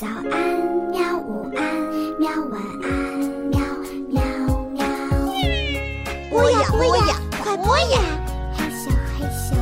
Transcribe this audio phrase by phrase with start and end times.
[0.00, 0.24] 早安，
[0.90, 1.18] 喵！
[1.18, 1.62] 午安，
[2.18, 2.30] 喵！
[2.50, 2.90] 晚安，
[3.50, 3.60] 喵
[4.08, 4.22] 喵
[4.70, 4.82] 喵！
[6.30, 8.00] 播呀播呀，快播呀！
[8.56, 9.54] 害羞害羞。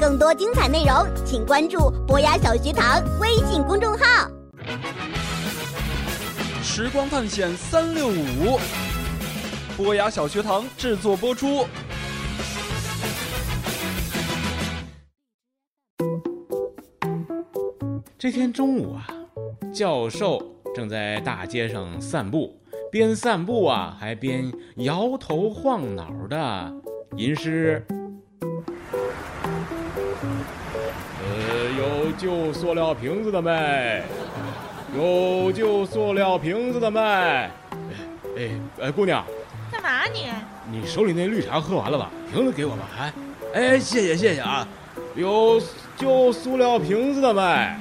[0.00, 4.30] 更多精彩内容，请关注博雅小学堂微信公众号。
[6.62, 8.58] 时光探险三六五，
[9.76, 11.66] 博雅小学堂制作播出。
[18.24, 19.04] 这天中午啊，
[19.70, 20.42] 教授
[20.74, 22.58] 正在大街上散步，
[22.90, 26.72] 边散步啊还边摇头晃脑的
[27.18, 27.84] 吟诗。
[31.20, 34.02] 呃，有旧塑料瓶子的没？
[34.96, 36.98] 有旧塑料瓶子的没？
[37.00, 37.50] 哎
[38.38, 38.50] 哎
[38.84, 39.22] 哎，姑娘，
[39.70, 40.30] 干嘛你？
[40.72, 42.10] 你手里那绿茶喝完了吧？
[42.32, 43.12] 瓶子给我吧，哎
[43.52, 44.66] 哎，谢谢谢谢啊！
[45.14, 45.60] 有
[45.98, 47.76] 旧塑料瓶子的没？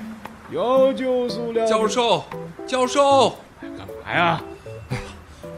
[0.53, 1.65] 有救塑料。
[1.65, 2.23] 教授，
[2.67, 4.39] 教授，干嘛呀？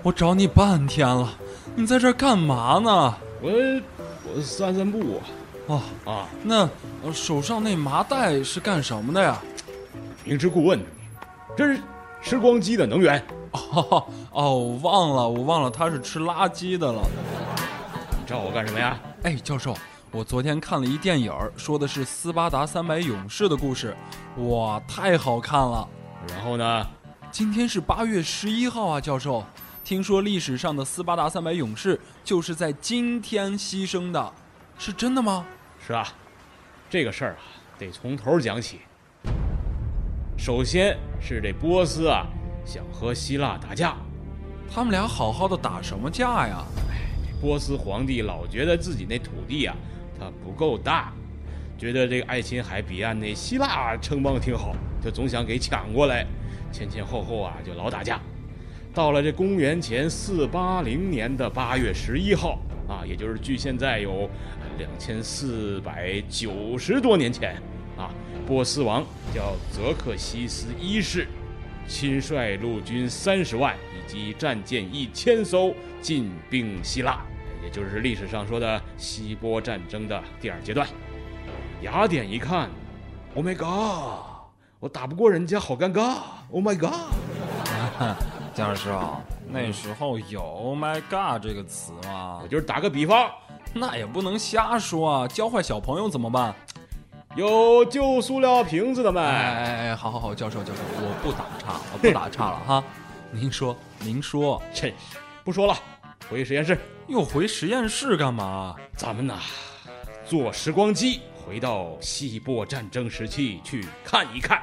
[0.01, 1.33] 我找你半天了，
[1.75, 3.13] 你在这儿干嘛呢？
[3.41, 3.51] 我
[4.23, 5.19] 我散散步
[5.67, 6.27] 哦啊。
[6.41, 6.69] 那
[7.03, 9.37] 呃手上那麻袋是干什么的呀？
[10.23, 10.79] 明知故问，
[11.57, 11.81] 这是
[12.21, 13.21] 时光机的能源。
[13.51, 17.01] 哦哦，我忘了，我忘了他是吃垃圾的了。
[18.11, 18.97] 你找我干什么呀？
[19.23, 19.75] 哎，教授，
[20.15, 23.93] 我昨天看了一电影儿，说的是斯巴达三百勇士的故事，
[24.47, 25.85] 哇，太好看了。
[26.29, 26.87] 然后呢？
[27.33, 29.43] 今天是八月十一号啊，教授。
[29.83, 34.33] 听说历史上的斯巴达三百勇士就是在今天牺牲的，
[34.77, 35.45] 是真的吗？
[35.85, 36.07] 是啊，
[36.89, 37.43] 这个事儿啊，
[37.77, 38.79] 得从头讲起。
[40.37, 42.25] 首先是这波斯啊，
[42.65, 43.97] 想和希腊打架，
[44.73, 46.63] 他们俩好好的打什么架呀？
[47.41, 49.75] 波斯皇帝老觉得自己那土地啊，
[50.19, 51.13] 它不够大，
[51.77, 56.25] 觉得这个爱琴海彼岸那希腊城邦挺好，就总想给抢过来，
[56.71, 58.19] 前前后后啊就老打架。
[58.93, 64.29] 到了这公元前四八零年的八月十一号啊，也就是距现在有
[64.77, 67.61] 两千四百九十多年前
[67.97, 68.09] 啊，
[68.47, 69.03] 波斯王
[69.33, 71.27] 叫泽克西斯一世，
[71.87, 77.21] 亲率陆军三十万以及战舰一千艘进兵希腊，
[77.75, 80.87] 就是历史上说的希波战争的第二阶段。
[81.81, 82.69] 雅典一看
[83.35, 84.23] ，Oh my god，
[84.79, 86.19] 我打不过人家，好尴尬
[86.51, 86.93] ，Oh my god。
[88.53, 89.19] 姜老师啊，
[89.49, 92.47] 那时候有 “Oh my God” 这个词吗我？
[92.47, 93.29] 就是打个比方，
[93.73, 96.55] 那也不能瞎说啊，教坏小朋友怎么办？
[97.35, 99.19] 有旧塑料瓶子的没？
[99.19, 102.81] 哎哎哎，好好好，教授教授，我不打岔，我不打岔了哈。
[103.31, 105.77] 您说，您说，真是不说了，
[106.29, 106.77] 回实验室。
[107.07, 108.75] 又回实验室干嘛？
[108.97, 109.39] 咱们呐，
[110.25, 114.59] 坐时光机回到希波战争时期去看一看。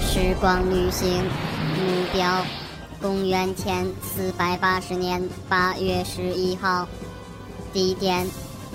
[0.00, 2.46] 时光旅行目标：
[3.00, 6.88] 公元前四百八十年八月十一号，
[7.72, 8.24] 地点：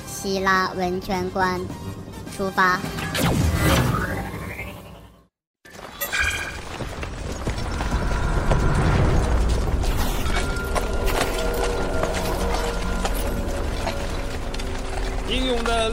[0.05, 1.61] 希腊温泉关，
[2.35, 2.81] 出发。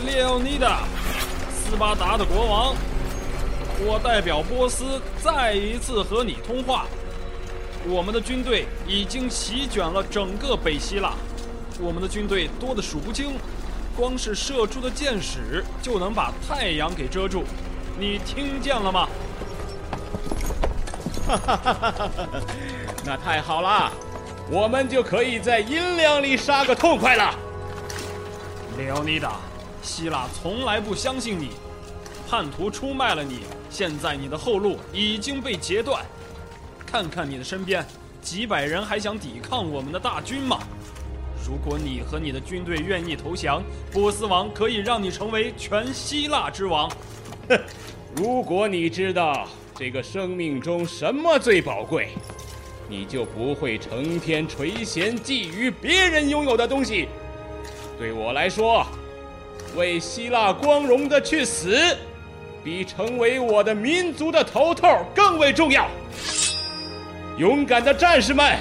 [0.05, 0.81] 列奥尼达，
[1.51, 2.75] 斯巴达的国王，
[3.81, 6.87] 我代表波斯再一次和你通话。
[7.89, 11.15] 我们的军队已经席卷了整个北希腊，
[11.81, 13.39] 我们的军队多得数不清，
[13.97, 17.45] 光是射出的箭矢就能把太阳给遮住。
[17.99, 19.09] 你听见了吗？
[21.27, 22.11] 哈哈哈
[23.05, 23.91] 那太好了，
[24.51, 27.35] 我们就可以在阴凉里杀个痛快了。
[28.77, 29.41] 列奥尼达，
[29.87, 31.51] 希腊从来不相信你，
[32.29, 36.05] 叛徒出卖了你，现在你的后路已经被截断。
[36.85, 37.87] 看看你的身边，
[38.21, 40.59] 几百人还想抵抗我们的大军吗？
[41.47, 46.91] 如果你和你的军队愿意投降，波斯王可以让你成为全希腊之王。
[47.49, 47.57] 哼
[48.17, 49.47] 如果你知道
[49.77, 52.09] 这个生命中什么最宝贵，
[52.89, 57.09] 你就不会成天垂涎觊觎别人拥有的东西。
[57.99, 58.85] 对我来说，
[59.75, 61.79] 为希腊光荣的去死，
[62.65, 65.87] 比成为我的民族的头头更为重要。
[67.37, 68.57] 勇敢的战士们，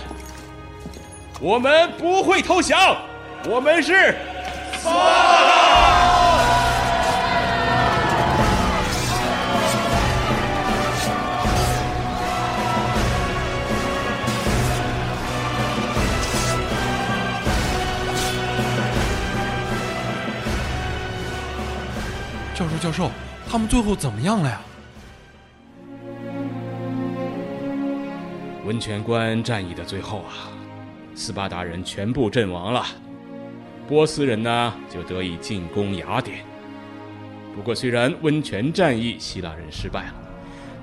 [1.39, 2.97] 我们不会投降，
[3.47, 4.15] 我们是
[22.85, 23.09] 教授，
[23.49, 24.61] 他们最后怎么样了呀？
[28.63, 30.53] 温泉关战役的最后啊，
[31.15, 32.85] 斯巴达人全部阵亡了，
[33.87, 36.45] 波斯人呢就得以进攻雅典。
[37.55, 40.13] 不过，虽然温泉战役希腊人失败了，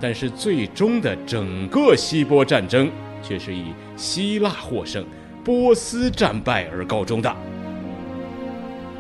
[0.01, 2.91] 但是最终的整个希波战争
[3.23, 3.67] 却是以
[3.97, 5.07] 希腊获胜、
[5.45, 7.33] 波斯战败而告终的。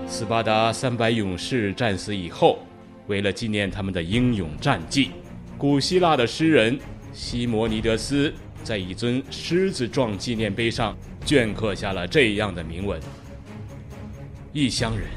[0.06, 2.60] 斯巴达三百勇士战死以后，
[3.06, 5.10] 为了纪念他们的英勇战绩，
[5.58, 6.78] 古希腊的诗人
[7.12, 8.32] 西摩尼德斯。
[8.64, 10.96] 在一尊狮子状纪念碑上
[11.26, 13.00] 镌刻下了这样的铭文
[14.54, 15.08] ：“异乡人，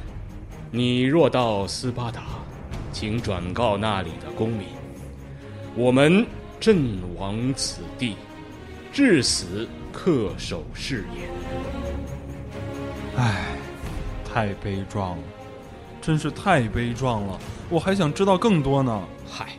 [0.72, 2.24] 你若到斯巴达，
[2.92, 4.66] 请转告那里的公民，
[5.76, 6.26] 我们
[6.60, 8.16] 阵亡此地，
[8.92, 11.30] 至死恪守誓言。”
[13.16, 13.46] 唉，
[14.28, 15.24] 太悲壮了，
[16.06, 17.40] 真是太悲壮了！
[17.68, 19.02] 我还想知道更多呢。
[19.28, 19.54] 嗨，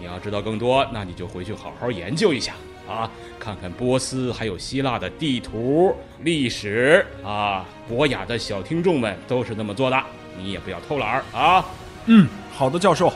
[0.00, 2.54] 你要知道更多，那你就回去好好研究一下。
[2.88, 7.64] 啊，看看波斯还有希腊的地图、历史啊！
[7.88, 10.02] 博雅的小听众们都是那么做的，
[10.36, 11.64] 你也不要偷懒儿啊！
[12.06, 13.12] 嗯，好的，教授。